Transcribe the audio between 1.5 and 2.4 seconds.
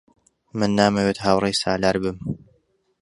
سالار بم.